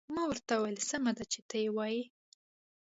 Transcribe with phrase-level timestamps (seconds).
[0.15, 2.03] ما ورته وویل: سمه ده، چې ته يې وایې.